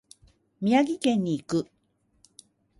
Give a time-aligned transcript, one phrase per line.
[0.61, 1.69] 宮城県に行く。